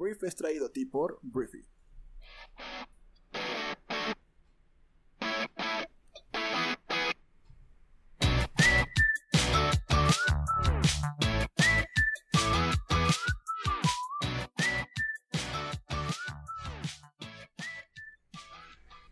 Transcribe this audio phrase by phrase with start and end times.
[0.00, 1.62] brief es traído a ti por Briefy.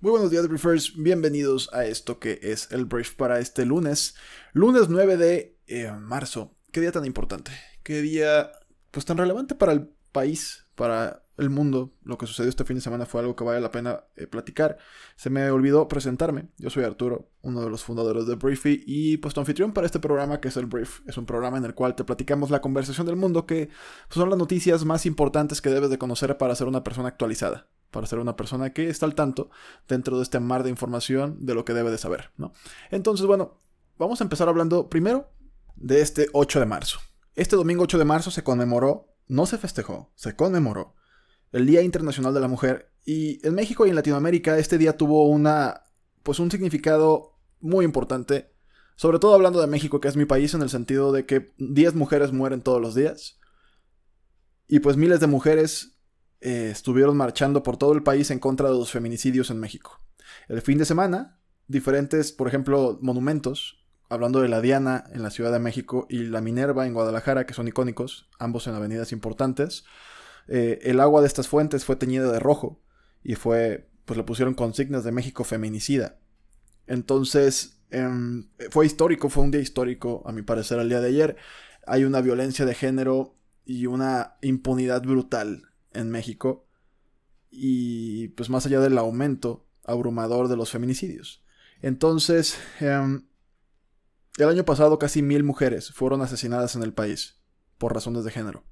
[0.01, 0.95] Muy buenos días, Briefers.
[0.97, 4.15] Bienvenidos a esto que es el brief para este lunes.
[4.55, 6.57] Lunes 9 de eh, marzo.
[6.73, 7.51] Qué día tan importante.
[7.83, 8.53] Qué día,
[8.91, 11.93] pues tan relevante para el país, para el mundo.
[12.05, 14.79] Lo que sucedió este fin de semana fue algo que vale la pena eh, platicar.
[15.17, 16.49] Se me olvidó presentarme.
[16.57, 19.99] Yo soy Arturo, uno de los fundadores de Briefy y pues tu anfitrión para este
[19.99, 21.01] programa que es el Brief.
[21.07, 24.31] Es un programa en el cual te platicamos la conversación del mundo que pues, son
[24.31, 28.19] las noticias más importantes que debes de conocer para ser una persona actualizada para ser
[28.19, 29.49] una persona que está al tanto
[29.89, 32.53] dentro de este mar de información de lo que debe de saber, ¿no?
[32.91, 33.63] Entonces, bueno,
[33.97, 35.31] vamos a empezar hablando primero
[35.75, 37.01] de este 8 de marzo.
[37.35, 40.95] Este domingo 8 de marzo se conmemoró, no se festejó, se conmemoró
[41.53, 45.29] el Día Internacional de la Mujer y en México y en Latinoamérica este día tuvo
[45.29, 45.83] una
[46.23, 48.53] pues un significado muy importante,
[48.97, 51.95] sobre todo hablando de México, que es mi país en el sentido de que 10
[51.95, 53.39] mujeres mueren todos los días.
[54.67, 55.99] Y pues miles de mujeres
[56.41, 60.03] eh, estuvieron marchando por todo el país en contra de los feminicidios en México.
[60.49, 65.53] El fin de semana, diferentes, por ejemplo, monumentos, hablando de la Diana en la Ciudad
[65.53, 69.85] de México y la Minerva en Guadalajara, que son icónicos, ambos en avenidas importantes,
[70.49, 72.81] eh, el agua de estas fuentes fue teñida de rojo
[73.23, 76.19] y fue, pues le pusieron consignas de México feminicida.
[76.87, 81.37] Entonces, em, fue histórico, fue un día histórico, a mi parecer, el día de ayer.
[81.87, 86.67] Hay una violencia de género y una impunidad brutal en México
[87.51, 91.45] y pues más allá del aumento abrumador de los feminicidios.
[91.83, 93.28] Entonces, em,
[94.39, 97.41] el año pasado casi mil mujeres fueron asesinadas en el país
[97.77, 98.65] por razones de género.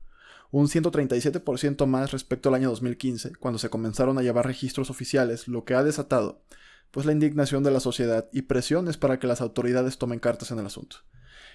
[0.50, 5.64] Un 137% más respecto al año 2015, cuando se comenzaron a llevar registros oficiales, lo
[5.64, 6.42] que ha desatado
[6.90, 10.58] pues la indignación de la sociedad y presiones para que las autoridades tomen cartas en
[10.58, 10.98] el asunto.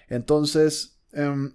[0.08, 1.54] Entonces, em,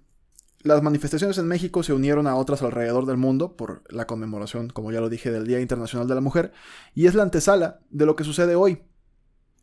[0.63, 4.91] las manifestaciones en México se unieron a otras alrededor del mundo por la conmemoración, como
[4.91, 6.53] ya lo dije, del Día Internacional de la Mujer,
[6.95, 8.83] y es la antesala de lo que sucede hoy,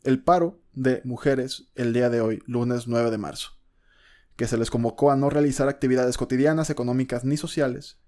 [0.04, 3.50] el paro de mujeres el día de hoy, lunes 9 de marzo,
[4.36, 7.98] que se les convocó a no realizar actividades cotidianas, económicas ni sociales,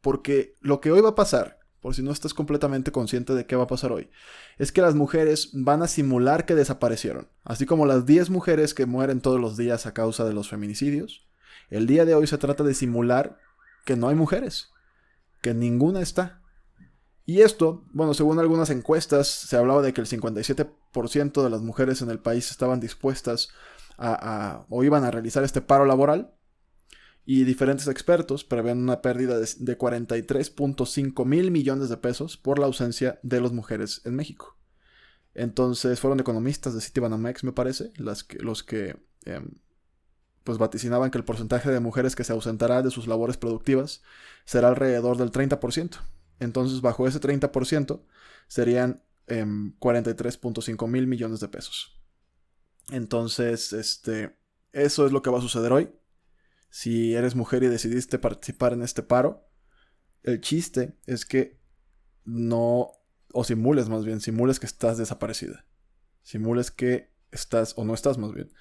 [0.00, 3.56] porque lo que hoy va a pasar, por si no estás completamente consciente de qué
[3.56, 4.10] va a pasar hoy,
[4.58, 8.86] es que las mujeres van a simular que desaparecieron, así como las 10 mujeres que
[8.86, 11.26] mueren todos los días a causa de los feminicidios,
[11.70, 13.38] el día de hoy se trata de simular
[13.84, 14.70] que no hay mujeres,
[15.40, 16.41] que ninguna está.
[17.24, 22.02] Y esto, bueno, según algunas encuestas, se hablaba de que el 57% de las mujeres
[22.02, 23.50] en el país estaban dispuestas
[23.96, 26.34] a, o iban a realizar este paro laboral.
[27.24, 33.20] Y diferentes expertos prevén una pérdida de, 43.5 mil millones de pesos por la ausencia
[33.22, 34.58] de las mujeres en México.
[35.34, 39.52] Entonces fueron economistas de Citibanamex, me parece, las que, los que em,
[40.42, 44.02] pues vaticinaban que el porcentaje de mujeres que se ausentará de sus labores productivas
[44.44, 46.00] será alrededor del 30%.
[46.42, 48.02] Entonces, bajo ese 30%
[48.48, 52.00] serían 43.5 em, mil millones de pesos.
[52.90, 54.36] Entonces, este,
[54.72, 55.92] eso es lo que va a suceder hoy.
[56.70, 59.48] Si eres mujer y decidiste participar en este paro,
[60.22, 61.60] el chiste es que
[62.24, 62.92] no,
[63.32, 65.66] o simules más bien, simules que estás desaparecida.
[66.22, 68.52] Simules que estás, o no estás más bien,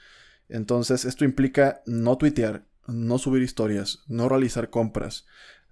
[0.51, 5.25] entonces, esto implica no tuitear, no subir historias, no realizar compras,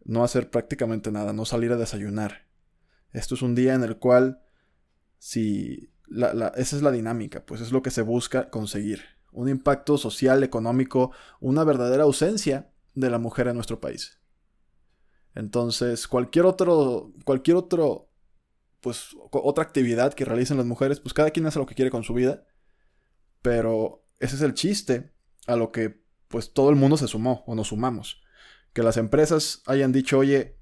[0.04, 2.48] no hacer prácticamente nada, no salir a desayunar.
[3.12, 4.42] Esto es un día en el cual,
[5.18, 5.92] si
[6.56, 9.02] esa es la dinámica, pues es lo que se busca conseguir.
[9.32, 14.20] Un impacto social, económico, una verdadera ausencia de la mujer en nuestro país.
[15.36, 18.10] Entonces, cualquier otro, cualquier otro,
[18.82, 22.04] pues otra actividad que realicen las mujeres, pues cada quien hace lo que quiere con
[22.04, 22.46] su vida,
[23.42, 25.14] pero ese es el chiste
[25.48, 28.22] a lo que pues todo el mundo se sumó o nos sumamos.
[28.74, 30.60] Que las empresas hayan dicho, oye,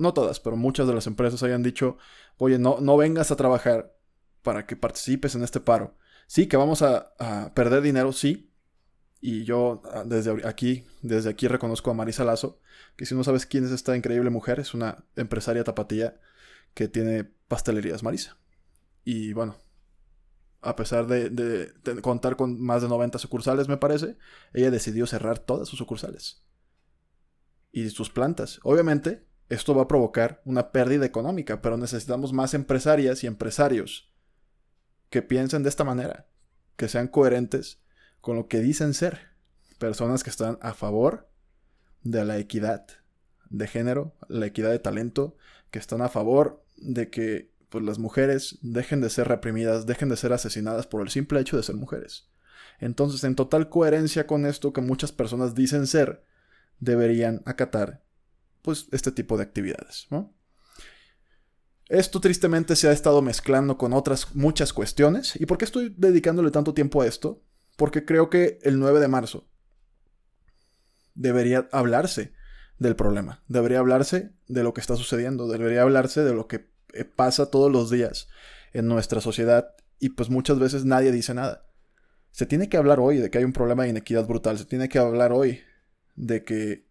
[0.00, 1.96] no todas, pero muchas de las empresas hayan dicho,
[2.38, 3.96] oye, no, no vengas a trabajar
[4.42, 5.96] para que participes en este paro.
[6.26, 7.14] Sí, que vamos a,
[7.54, 8.52] perder dinero, sí.
[9.20, 12.60] Y yo ah, desde aquí, desde aquí reconozco a Marisa Lazo,
[12.96, 16.20] que si no sabes quién es esta increíble mujer, es una empresaria tapatía
[16.74, 18.36] que tiene pastelerías Marisa.
[19.04, 19.56] Y bueno,
[20.60, 21.72] a pesar de,
[22.02, 24.16] contar con más de 90 sucursales, me parece,
[24.52, 26.45] ella decidió cerrar todas sus sucursales
[27.76, 28.58] y sus plantas.
[28.62, 34.10] Obviamente, esto va a provocar una pérdida económica, pero necesitamos más empresarias y empresarios
[35.10, 36.26] que piensen de esta manera,
[36.76, 37.82] que sean coherentes
[38.22, 39.20] con lo que dicen ser,
[39.78, 41.28] personas que están a favor
[42.02, 42.86] de la equidad,
[43.50, 45.36] de género, la equidad de talento,
[45.70, 50.16] que están a favor de que pues, las mujeres dejen de ser reprimidas, dejen de
[50.16, 52.30] ser asesinadas por el simple hecho de ser mujeres.
[52.80, 56.24] Entonces, en total coherencia con esto que muchas personas dicen ser,
[56.80, 58.04] deberían acatar
[58.62, 60.08] pues este tipo de actividades.
[61.88, 65.36] Esto tristemente se ha estado mezclando con otras muchas cuestiones.
[65.36, 67.44] ¿Y por qué estoy dedicándole tanto tiempo a esto?
[67.76, 69.48] Porque creo que el 9 de marzo
[71.14, 72.32] debería hablarse
[72.78, 77.04] del problema, debería hablarse de lo que está sucediendo, debería hablarse de lo que eh,
[77.04, 78.28] pasa todos los días
[78.72, 81.66] en nuestra sociedad y pues muchas veces nadie dice nada.
[82.32, 84.88] Se tiene que hablar hoy de que hay un problema de inequidad brutal, se tiene
[84.88, 85.60] que hablar hoy
[86.16, 86.86] de que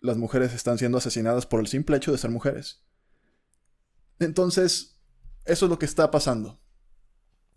[0.00, 2.82] las mujeres están siendo asesinadas por el simple hecho de ser mujeres.
[4.18, 4.98] Entonces,
[5.44, 6.60] eso es lo que está pasando.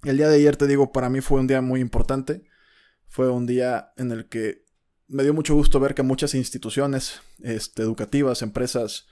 [0.04, 2.44] El día de ayer, te digo, para mí fue un día muy importante.
[3.08, 4.66] Fue un día en el que
[5.08, 9.08] me dio mucho gusto ver que muchas instituciones este, educativas, empresas,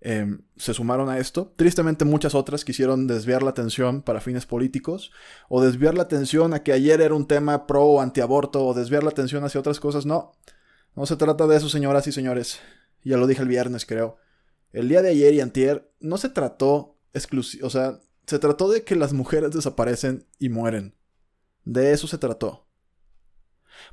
[0.00, 1.52] em, se sumaron a esto.
[1.56, 5.10] Tristemente muchas otras quisieron desviar la atención para fines políticos
[5.48, 9.02] o desviar la atención a que ayer era un tema pro o antiaborto o desviar
[9.02, 10.06] la atención hacia otras cosas.
[10.06, 10.32] No,
[10.94, 12.60] no se trata de eso, señoras y señores.
[13.04, 14.18] Ya lo dije el viernes, creo.
[14.72, 18.84] El día de ayer y antier no se trató exclusivo, o sea, se trató de
[18.84, 20.94] que las mujeres desaparecen y mueren.
[21.64, 22.68] De eso se trató.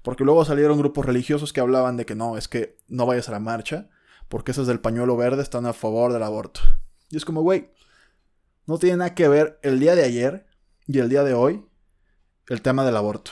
[0.03, 3.31] Porque luego salieron grupos religiosos que hablaban de que no, es que no vayas a
[3.31, 3.89] la marcha,
[4.27, 6.61] porque esos del pañuelo verde están a favor del aborto.
[7.09, 7.71] Y es como, güey,
[8.65, 10.45] no tiene nada que ver el día de ayer
[10.85, 11.65] y el día de hoy
[12.47, 13.31] el tema del aborto.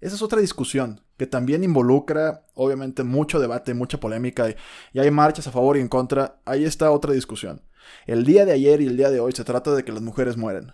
[0.00, 4.48] Esa es otra discusión que también involucra, obviamente, mucho debate, mucha polémica,
[4.94, 6.40] y, hay marchas a favor y en contra.
[6.46, 7.60] Ahí está otra discusión.
[8.06, 10.38] El día de ayer y el día de hoy se trata de que las mujeres
[10.38, 10.72] mueren.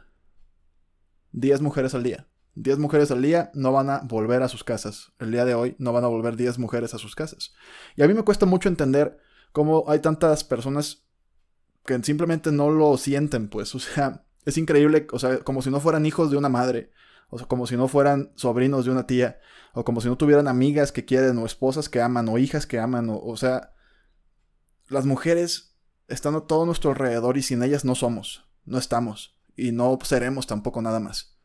[1.32, 2.28] 10 mujeres al día.
[2.54, 5.10] 10 mujeres al día no van a volver a sus casas.
[5.19, 7.52] El día de hoy no van a volver 10 mujeres a sus casas.
[7.96, 9.19] Y a mí me cuesta mucho entender
[9.50, 11.08] cómo hay tantas personas
[11.84, 13.75] que simplemente no lo sienten, pues.
[13.75, 16.93] O sea, es increíble, o sea, como si no fueran hijos de una madre
[17.28, 19.38] o sea, como si no fueran sobrinos de una tía,
[19.73, 22.78] o como si no tuvieran amigas que quieren, o esposas que aman, o hijas que
[22.78, 23.73] aman, o, o sea,
[24.88, 25.76] las mujeres
[26.08, 30.46] están a todo nuestro alrededor y sin ellas no somos, no estamos, y no seremos
[30.46, 31.37] tampoco nada más.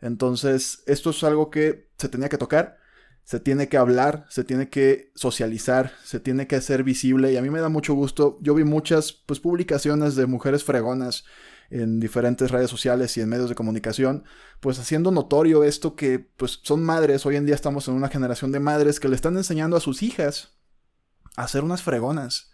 [0.00, 2.78] Entonces, esto es algo que se tenía que tocar,
[3.24, 7.42] se tiene que hablar, se tiene que socializar, se tiene que hacer visible, y a
[7.42, 11.24] mí me da mucho gusto, yo vi muchas pues publicaciones de mujeres fregonas
[11.72, 14.24] en diferentes redes sociales y en medios de comunicación,
[14.60, 18.52] pues haciendo notorio esto que pues son madres, hoy en día estamos en una generación
[18.52, 20.52] de madres que le están enseñando a sus hijas
[21.34, 22.52] a hacer unas fregonas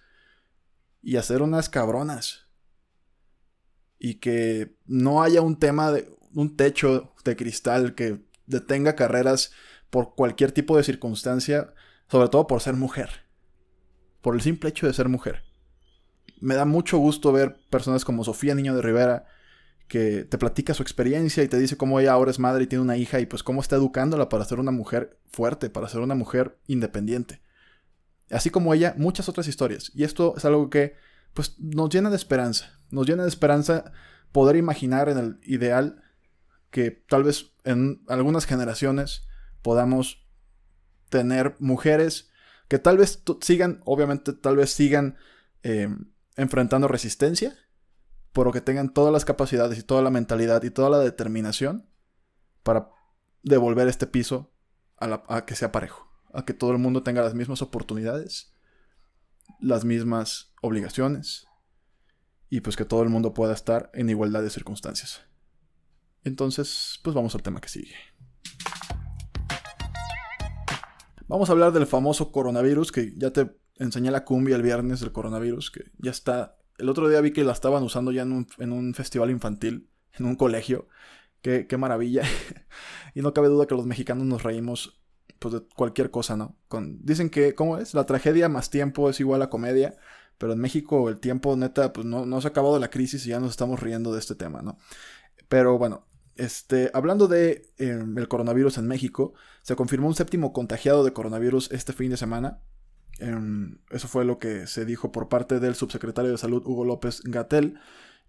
[1.03, 2.47] y a hacer unas cabronas.
[3.99, 9.51] Y que no haya un tema de un techo de cristal que detenga carreras
[9.91, 11.75] por cualquier tipo de circunstancia,
[12.09, 13.27] sobre todo por ser mujer.
[14.21, 15.48] Por el simple hecho de ser mujer
[16.41, 19.27] me da mucho gusto ver personas como Sofía Niño de Rivera,
[19.89, 22.83] que te platica su experiencia y te dice cómo ella ahora es madre y tiene
[22.83, 26.15] una hija y pues cómo está educándola para ser una mujer fuerte, para ser una
[26.15, 27.41] mujer independiente.
[28.31, 29.91] Así como ella, muchas otras historias.
[29.95, 30.97] Y esto es algo que
[31.33, 32.79] pues nos llena de esperanza.
[32.91, 33.93] Nos llena de esperanza
[34.33, 36.03] poder imaginar en el ideal
[36.71, 39.27] que tal vez en algunas generaciones
[39.63, 40.27] podamos
[41.09, 42.31] tener mujeres
[42.69, 45.17] que tal vez sigan, obviamente tal vez sigan
[45.63, 45.89] eh,
[46.39, 47.59] enfrentando resistencia,
[48.33, 51.91] pero que tengan todas las capacidades y toda la mentalidad y toda la determinación
[52.63, 52.91] para
[53.43, 54.53] devolver este piso
[54.97, 58.53] a, que sea parejo, a que todo el mundo tenga las mismas oportunidades,
[59.61, 61.49] las mismas obligaciones
[62.49, 65.23] y pues que todo el mundo pueda estar en igualdad de circunstancias.
[66.23, 67.97] Entonces, pues vamos al tema que sigue.
[71.27, 75.13] Vamos a hablar del famoso coronavirus que ya te enseñé la cumbia el viernes del
[75.13, 76.57] coronavirus, que ya está.
[76.79, 78.33] El otro día vi que la estaban usando ya en
[78.73, 80.89] un, festival infantil, en un colegio.
[81.43, 82.23] Qué, qué maravilla.
[83.15, 85.01] y no cabe duda que los mexicanos nos reímos
[85.39, 86.57] pues, de cualquier cosa, ¿no?
[87.01, 87.95] Dicen que, ¿cómo es?
[87.95, 89.97] La tragedia más tiempo es igual a comedia.
[90.39, 93.31] Pero en México el tiempo, neta, pues no, no se ha acabado la crisis y
[93.31, 94.79] ya nos estamos riendo de este tema, ¿no?
[95.49, 96.07] Pero bueno,
[96.37, 101.73] este, hablando de em, el coronavirus en México, se confirmó un séptimo contagiado de coronavirus
[101.73, 102.63] este fin de semana.
[103.19, 107.23] Em, eso fue lo que se dijo por parte del subsecretario de Salud Hugo López
[107.25, 107.79] Gatel.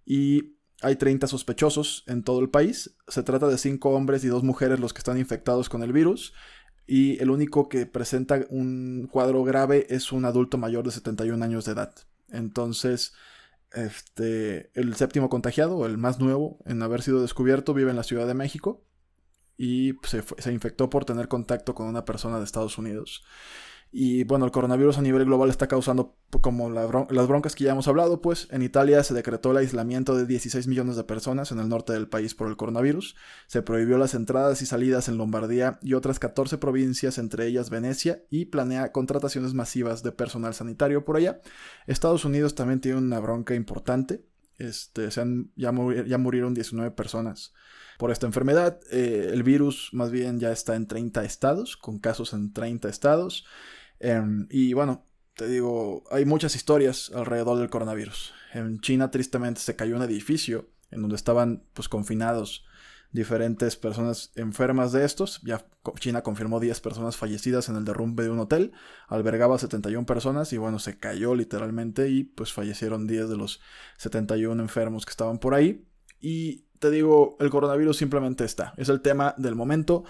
[0.06, 2.96] Y hay 30 sospechosos en todo el país.
[3.08, 6.34] Se trata de 5 hombres y 2 mujeres los que están infectados con el virus.
[6.88, 11.66] Y el único que presenta un cuadro grave es un adulto mayor de 71 años
[11.66, 11.94] de edad.
[12.30, 13.14] Entonces,
[13.74, 18.26] este, el séptimo contagiado, el más nuevo en haber sido descubierto, vive en la Ciudad
[18.26, 18.84] de México
[19.58, 23.24] y se, se infectó por tener contacto con una persona de Estados Unidos.
[23.92, 27.88] Y bueno, el coronavirus a nivel global está causando como las broncas que ya hemos
[27.88, 31.70] hablado, pues en Italia se decretó el aislamiento de 16 millones de personas en el
[31.70, 33.16] norte del país por el coronavirus,
[33.48, 38.24] se prohibió las entradas y salidas en Lombardía y otras 14 provincias, entre ellas Venecia,
[38.30, 41.42] y planea contrataciones masivas de personal sanitario por allá.
[41.88, 44.24] Estados Unidos también tiene una bronca importante,
[44.60, 45.74] este, se han, ya,
[46.06, 47.54] ya murieron 19 personas
[47.98, 48.80] por esta enfermedad.
[48.92, 53.46] Eh, el virus más bien ya está en 30 estados, con casos en 30 estados.
[54.00, 58.34] Em, y bueno, te digo, hay muchas historias alrededor del coronavirus.
[58.54, 62.66] En China tristemente se cayó un edificio en donde estaban pues confinados
[63.12, 65.42] diferentes personas enfermas de estos.
[65.44, 65.66] Ya
[66.00, 68.72] China confirmó 10 personas fallecidas en el derrumbe de un hotel.
[69.08, 73.62] Albergaba 71 personas y bueno, se cayó literalmente y pues fallecieron 10 de los
[73.98, 75.88] 71 enfermos que estaban por ahí.
[76.20, 78.74] Y te digo, el coronavirus simplemente está.
[78.78, 80.04] Es el tema del momento.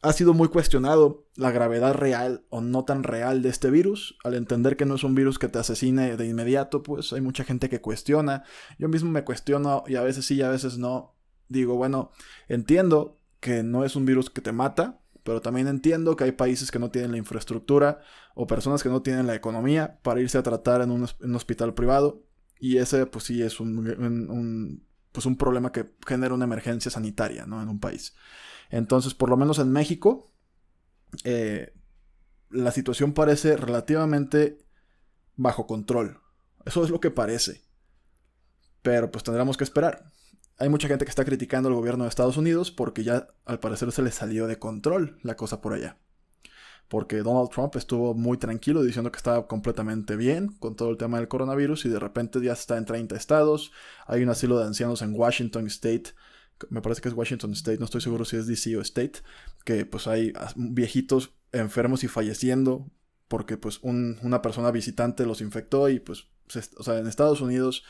[0.00, 4.16] Ha sido muy cuestionado la gravedad real o no tan real de este virus.
[4.22, 7.42] Al entender que no es un virus que te asesine de inmediato, pues hay mucha
[7.42, 8.44] gente que cuestiona.
[8.78, 11.16] Yo mismo me cuestiono y a veces sí y a veces no.
[11.48, 12.12] Digo, bueno,
[12.46, 16.70] entiendo que no es un virus que te mata, pero también entiendo que hay países
[16.70, 18.00] que no tienen la infraestructura
[18.34, 22.22] o personas que no tienen la economía para irse a tratar en un, hospital privado.
[22.60, 27.60] Y ese, pues sí, es un, pues un problema que genera una emergencia sanitaria ¿no?
[27.60, 28.14] en un país.
[28.70, 30.32] Entonces, por lo menos en México,
[31.24, 31.72] eh,
[32.50, 34.58] la situación parece relativamente
[35.36, 36.20] bajo control.
[36.64, 37.62] Eso es lo que parece.
[38.82, 40.10] Pero pues tendremos que esperar.
[40.58, 43.92] Hay mucha gente que está criticando al gobierno de Estados Unidos porque ya al parecer
[43.92, 45.98] se le salió de control la cosa por allá.
[46.88, 51.18] Porque Donald Trump estuvo muy tranquilo diciendo que estaba completamente bien con todo el tema
[51.18, 53.72] del coronavirus y de repente ya está en 30 estados.
[54.06, 56.14] Hay un asilo de ancianos en Washington State
[56.70, 59.20] me parece que es Washington State, no estoy seguro si es DC o State,
[59.64, 62.90] que pues hay viejitos enfermos y falleciendo
[63.28, 66.28] porque pues una persona visitante los infectó y pues,
[66.76, 67.84] o sea, en Estados Unidos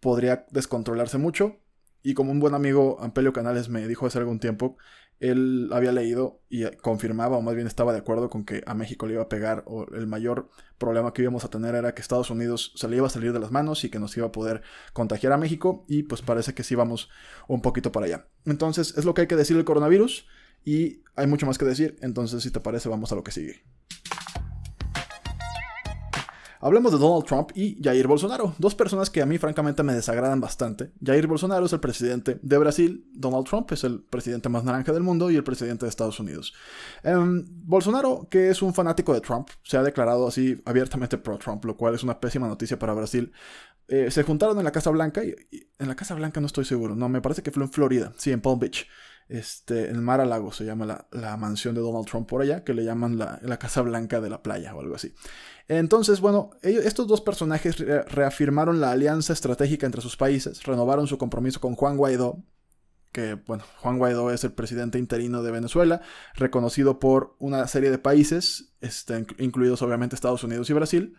[0.00, 1.60] podría descontrolarse mucho.
[2.02, 4.76] Y como un buen amigo Ampelio Canales me dijo hace algún tiempo,
[5.20, 9.06] él había leído y confirmaba, o más bien estaba de acuerdo con que a México
[9.06, 12.30] le iba a pegar, o el mayor problema que íbamos a tener era que Estados
[12.30, 14.62] Unidos se le iba a salir de las manos y que nos iba a poder
[14.92, 17.08] contagiar a México, y pues parece que sí vamos
[17.48, 18.26] un poquito para allá.
[18.44, 20.26] Entonces, es lo que hay que decir del coronavirus,
[20.64, 23.62] y hay mucho más que decir, entonces si te parece, vamos a lo que sigue.
[26.66, 30.40] Hablemos de Donald Trump y Jair Bolsonaro, dos personas que a mí francamente me desagradan
[30.40, 30.90] bastante.
[31.00, 35.04] Jair Bolsonaro es el presidente de Brasil, Donald Trump es el presidente más naranja del
[35.04, 36.54] mundo y el presidente de Estados Unidos.
[37.04, 41.76] Em, Bolsonaro, que es un fanático de Trump, se ha declarado así abiertamente pro-Trump, lo
[41.76, 43.30] cual es una pésima noticia para Brasil.
[43.86, 45.36] Eh, se juntaron en la Casa Blanca y,
[45.78, 48.32] en la Casa Blanca no estoy seguro, no, me parece que fue en Florida, sí,
[48.32, 48.88] en Palm Beach
[49.28, 52.74] este, el Mar a Lago se llama la, mansión de Donald Trump por allá, que
[52.74, 55.14] le llaman la, Casa Blanca de la playa o algo así.
[55.68, 61.60] Entonces, bueno, estos dos personajes reafirmaron la alianza estratégica entre sus países, renovaron su compromiso
[61.60, 62.44] con Juan Guaidó,
[63.10, 66.02] que, bueno, Juan Guaidó es el presidente interino de Venezuela,
[66.34, 71.16] reconocido por una serie de países, este, incluidos obviamente Estados Unidos y Brasil.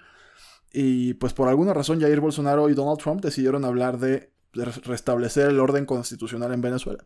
[0.71, 5.59] Y pues por alguna razón Jair Bolsonaro y Donald Trump decidieron hablar de restablecer el
[5.59, 7.05] orden constitucional en Venezuela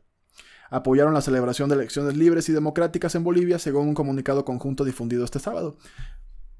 [0.71, 5.25] apoyaron la celebración de elecciones libres y democráticas en Bolivia, según un comunicado conjunto difundido
[5.25, 5.75] este sábado.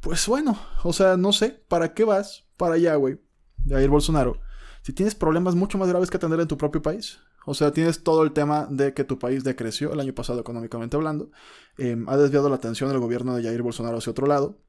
[0.01, 3.19] Pues bueno, o sea, no sé, ¿para qué vas para allá, güey?
[3.63, 4.39] De ir Bolsonaro.
[4.83, 7.19] Si tienes problemas mucho más graves que atender en tu propio país.
[7.45, 10.97] O sea, tienes todo el tema de que tu país decreció el año pasado económicamente
[10.97, 11.31] hablando.
[11.77, 14.59] Em, ha desviado la atención del gobierno de Jair Bolsonaro hacia otro lado.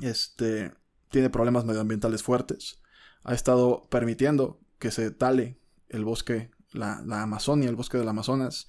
[0.00, 0.72] Este,
[1.10, 2.80] tiene problemas medioambientales fuertes.
[3.24, 8.68] Ha estado permitiendo que se tale el bosque la, Amazonia, el bosque del Amazonas,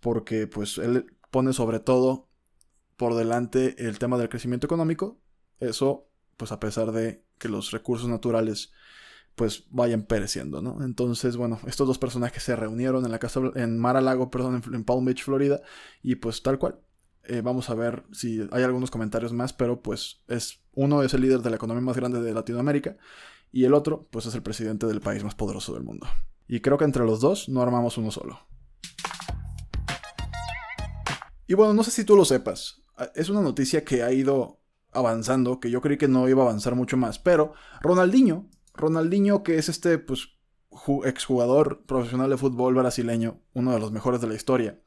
[0.00, 2.28] porque pues él pone sobre todo
[2.96, 5.20] por delante el tema del crecimiento económico,
[5.60, 8.72] eso pues a pesar de que los recursos naturales
[9.34, 10.84] pues vayan pereciendo, ¿no?
[10.84, 15.04] Entonces, bueno, estos dos personajes se reunieron en la casa, en Mar-a-Lago, perdón, en, Palm
[15.06, 15.62] Beach, Florida,
[16.02, 16.80] y pues tal cual.
[17.24, 21.20] Eh, vamos a ver si hay algunos comentarios más, pero pues es uno es el
[21.20, 22.96] líder de la economía más grande de Latinoamérica
[23.52, 26.08] y el otro pues es el presidente del país más poderoso del mundo.
[26.52, 28.38] Y creo que entre los dos no armamos uno solo.
[31.46, 32.82] Y bueno, no sé si tú lo sepas.
[33.14, 36.74] Es una noticia que ha ido avanzando, que yo creí que no iba a avanzar
[36.74, 37.18] mucho más.
[37.18, 40.28] Pero Ronaldinho, Ronaldinho que es este pues,
[41.06, 44.78] exjugador profesional de fútbol brasileño, uno de los mejores de la historia,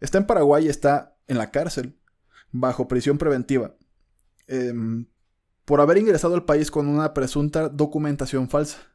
[0.00, 2.00] está en Paraguay y está en la cárcel,
[2.50, 3.76] bajo prisión preventiva,
[4.46, 5.04] em,
[5.66, 8.93] por haber ingresado al país con una presunta documentación falsa.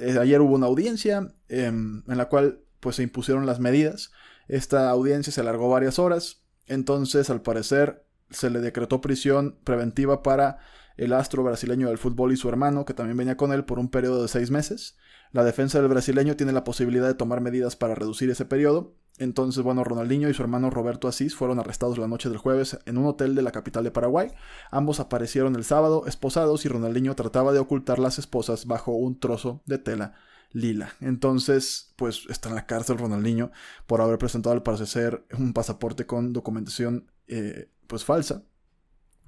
[0.00, 4.12] Eh, ayer hubo una audiencia em, en la cual pues se impusieron las medidas.
[4.48, 6.42] Esta audiencia se alargó varias horas.
[6.66, 10.58] Entonces, al parecer, se le decretó prisión preventiva para
[10.96, 13.90] el astro brasileño del fútbol y su hermano, que también venía con él por un
[13.90, 14.96] periodo de seis meses.
[15.32, 18.94] La defensa del brasileño tiene la posibilidad de tomar medidas para reducir ese periodo.
[19.18, 22.98] Entonces, bueno, Ronaldinho y su hermano Roberto Asís fueron arrestados la noche del jueves en
[22.98, 24.30] un hotel de la capital de Paraguay.
[24.70, 29.62] Ambos aparecieron el sábado esposados y Ronaldinho trataba de ocultar las esposas bajo un trozo
[29.64, 30.14] de tela
[30.52, 30.94] lila.
[31.00, 33.50] Entonces, pues está en la cárcel Ronaldinho
[33.86, 38.44] por haber presentado al parecer un pasaporte con documentación eh, pues falsa.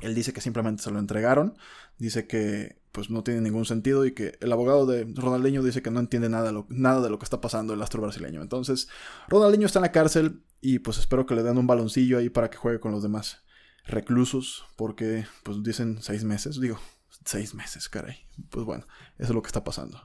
[0.00, 1.56] Él dice que simplemente se lo entregaron,
[1.98, 5.90] dice que pues no tiene ningún sentido y que el abogado de Ronaldinho dice que
[5.90, 8.42] no entiende nada nada de lo que está pasando el astro brasileño.
[8.42, 8.88] Entonces,
[9.28, 12.50] Ronaldinho está en la cárcel y pues espero que le den un baloncillo ahí para
[12.50, 13.42] que juegue con los demás
[13.84, 16.78] reclusos, porque pues dicen seis meses, digo,
[17.24, 18.16] seis meses, caray.
[18.50, 18.86] Pues bueno,
[19.18, 20.00] eso es lo que está pasando.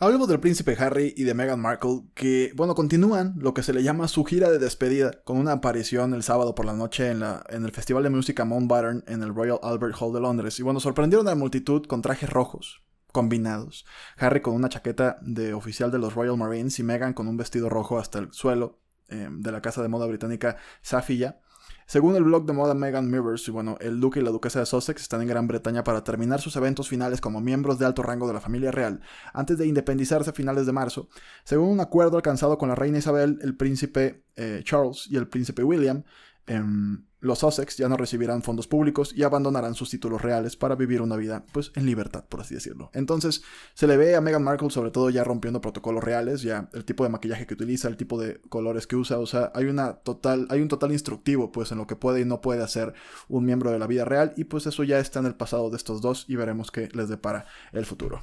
[0.00, 3.82] Hablemos del príncipe Harry y de Meghan Markle, que, bueno, continúan lo que se le
[3.82, 7.44] llama su gira de despedida, con una aparición el sábado por la noche en, la,
[7.48, 10.60] en el Festival de Música Mountbatten en el Royal Albert Hall de Londres.
[10.60, 13.86] Y bueno, sorprendieron a la multitud con trajes rojos, combinados.
[14.16, 17.68] Harry con una chaqueta de oficial de los Royal Marines y Meghan con un vestido
[17.68, 18.78] rojo hasta el suelo
[19.08, 21.40] eh, de la casa de moda británica Safiya.
[21.88, 25.00] Según el blog de moda Meghan Mirrors, bueno, el duque y la duquesa de Sussex
[25.00, 28.34] están en Gran Bretaña para terminar sus eventos finales como miembros de alto rango de
[28.34, 29.00] la familia real,
[29.32, 31.08] antes de independizarse a finales de marzo.
[31.44, 35.64] Según un acuerdo alcanzado con la reina Isabel, el príncipe eh, Charles y el príncipe
[35.64, 36.04] William,
[37.20, 41.16] los Sussex ya no recibirán fondos públicos y abandonarán sus títulos reales para vivir una
[41.16, 42.90] vida, pues, en libertad, por así decirlo.
[42.94, 43.42] Entonces,
[43.74, 47.04] se le ve a Meghan Markle sobre todo ya rompiendo protocolos reales, ya el tipo
[47.04, 50.46] de maquillaje que utiliza, el tipo de colores que usa, o sea, hay una total,
[50.50, 52.94] hay un total instructivo, pues, en lo que puede y no puede hacer
[53.28, 55.76] un miembro de la vida real, y pues eso ya está en el pasado de
[55.76, 58.22] estos dos y veremos qué les depara el futuro.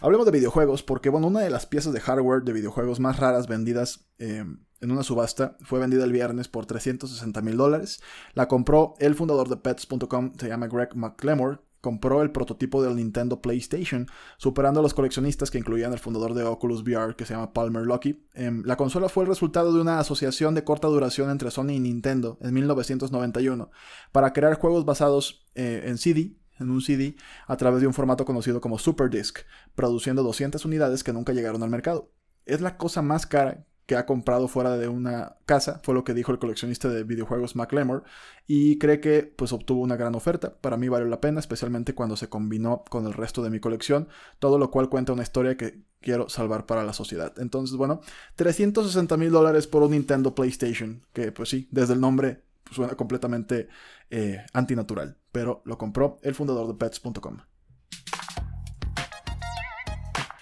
[0.00, 3.48] Hablemos de videojuegos, porque bueno, una de las piezas de hardware de videojuegos más raras
[3.48, 4.44] vendidas eh,
[4.80, 8.00] en una subasta fue vendida el viernes por 360 mil dólares.
[8.34, 11.58] La compró el fundador de Pets.com, se llama Greg McLemore.
[11.80, 16.42] Compró el prototipo del Nintendo PlayStation, superando a los coleccionistas que incluían el fundador de
[16.42, 18.26] Oculus VR, que se llama Palmer Lucky.
[18.34, 21.80] Em, la consola fue el resultado de una asociación de corta duración entre Sony y
[21.80, 23.70] Nintendo en 1991
[24.10, 27.14] para crear juegos basados eh, en CD en un CD
[27.46, 29.38] a través de un formato conocido como Super Disc,
[29.76, 32.10] produciendo 200 unidades que nunca llegaron al mercado.
[32.46, 36.12] Es la cosa más cara que ha comprado fuera de una casa, fue lo que
[36.12, 38.02] dijo el coleccionista de videojuegos McLemore,
[38.46, 40.58] y cree que pues obtuvo una gran oferta.
[40.60, 44.08] Para mí vale la pena, especialmente cuando se combinó con el resto de mi colección,
[44.40, 47.32] todo lo cual cuenta una historia que quiero salvar para la sociedad.
[47.38, 48.02] Entonces, bueno,
[48.36, 53.68] 360 mil dólares por un Nintendo PlayStation, que pues sí, desde el nombre suena completamente
[54.10, 57.38] eh, antinatural, pero lo compró el fundador de pets.com.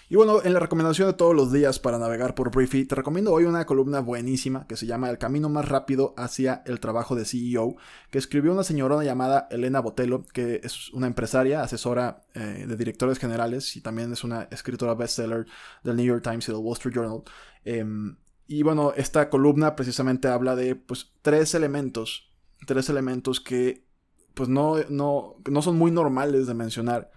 [0.09, 3.33] Y bueno, en la recomendación de todos los días para navegar por Briefy, te recomiendo
[3.33, 7.25] hoy una columna buenísima que se llama El camino más rápido hacia el trabajo de
[7.25, 7.75] CEO,
[8.09, 13.19] que escribió una señorona llamada Elena Botello, que es una empresaria, asesora eh, de directores
[13.19, 15.45] generales y también es una escritora bestseller
[15.83, 17.23] del New York Times y del Wall Street Journal.
[17.65, 18.15] Em,
[18.47, 22.31] y bueno, esta columna precisamente habla de pues, tres elementos,
[22.65, 23.85] tres elementos que
[24.33, 27.11] pues no, no, no son muy normales de mencionar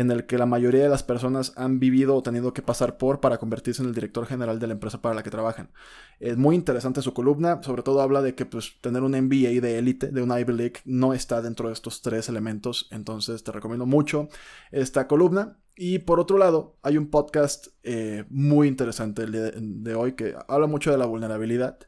[0.00, 3.20] en el que la mayoría de las personas han vivido o tenido que pasar por
[3.20, 5.70] para convertirse en el director general de la empresa para la que trabajan.
[6.20, 9.78] Es muy interesante su columna, sobre todo habla de que pues, tener un MBA de
[9.78, 13.84] élite, de un Ivy League, no está dentro de estos tres elementos, entonces te recomiendo
[13.84, 14.30] mucho
[14.70, 15.58] esta columna.
[15.76, 20.34] Y por otro lado, hay un podcast eh, muy interesante el de, de hoy que
[20.48, 21.78] habla mucho de la vulnerabilidad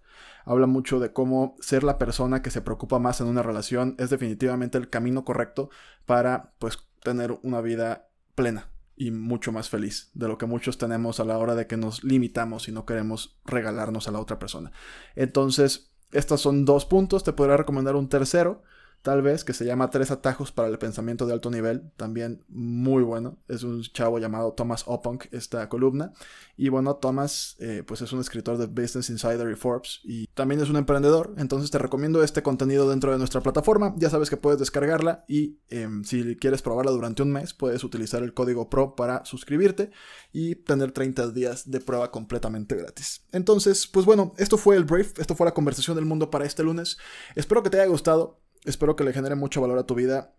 [0.45, 4.11] habla mucho de cómo ser la persona que se preocupa más en una relación es
[4.11, 5.71] definitivamente el camino correcto
[6.05, 11.21] para pues tener una vida plena y mucho más feliz de lo que muchos tenemos
[11.21, 14.73] a la hora de que nos limitamos y no queremos regalarnos a la otra persona.
[15.17, 18.63] Entonces, estos son dos puntos, te podría recomendar un tercero
[19.03, 23.03] tal vez, que se llama Tres atajos para el pensamiento de alto nivel, también muy
[23.03, 23.39] bueno.
[23.49, 26.13] Es un chavo llamado Thomas Opunk, esta columna.
[26.57, 30.61] Y bueno, Thomas, eh, pues es un escritor de Business Insider y Forbes y también
[30.61, 31.35] es un emprendedor.
[31.37, 33.95] Entonces te recomiendo este contenido dentro de nuestra plataforma.
[33.97, 38.23] Ya sabes que puedes descargarla y em, si quieres probarla durante un mes, puedes utilizar
[38.23, 39.91] el código PRO para suscribirte
[40.33, 43.25] y tener 30 días de prueba completamente gratis.
[43.33, 46.63] Entonces, pues bueno, esto fue el brief, esto fue la conversación del mundo para este
[46.63, 46.99] lunes.
[47.35, 48.42] Espero que te haya gustado.
[48.65, 50.35] Espero que le genere mucho valor a tu vida.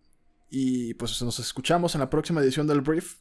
[0.49, 3.17] Y pues nos escuchamos en la próxima edición del Brief.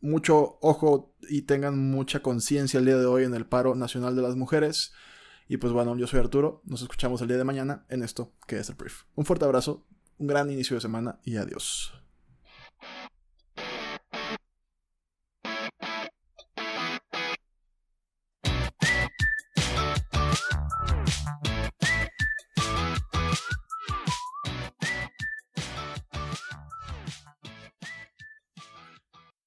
[0.00, 4.22] Mucho ojo y tengan mucha conciencia el día de hoy en el paro nacional de
[4.22, 4.92] las mujeres.
[5.48, 6.62] Y pues bueno, yo soy Arturo.
[6.64, 9.02] Nos escuchamos el día de mañana en esto que es el Brief.
[9.14, 9.86] Un fuerte abrazo,
[10.18, 12.01] un gran inicio de semana y adiós.